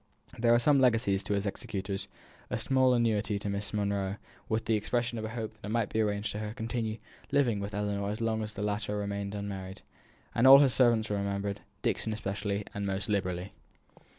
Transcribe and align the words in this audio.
There 0.39 0.51
were 0.51 0.73
legacies 0.73 1.21
to 1.25 1.35
his 1.35 1.45
executors; 1.45 2.07
a 2.49 2.57
small 2.57 2.95
annuity 2.95 3.37
to 3.37 3.49
Miss 3.51 3.71
Monro, 3.71 4.15
with 4.49 4.65
the 4.65 4.73
expression 4.73 5.19
of 5.19 5.25
a 5.25 5.29
hope 5.29 5.51
that 5.53 5.65
it 5.65 5.69
might 5.69 5.89
be 5.89 6.01
arranged 6.01 6.31
for 6.31 6.39
her 6.39 6.47
to 6.49 6.53
continue 6.55 6.97
living 7.31 7.59
with 7.59 7.75
Ellinor 7.75 8.09
as 8.09 8.19
long 8.19 8.41
as 8.41 8.53
the 8.53 8.63
latter 8.63 8.97
remained 8.97 9.35
unmarried; 9.35 9.83
all 10.35 10.57
his 10.57 10.73
servants 10.73 11.11
were 11.11 11.17
remembered, 11.17 11.59
Dixon 11.83 12.13
especially, 12.13 12.63
and 12.73 12.83
most 12.87 13.09
liberally. 13.09 13.53